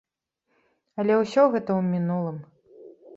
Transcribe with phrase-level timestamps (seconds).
[1.03, 2.37] Але ўсё гэта ў мінулым.